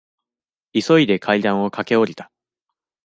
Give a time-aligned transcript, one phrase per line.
[0.73, 2.31] 急いで階段を駆け下りた。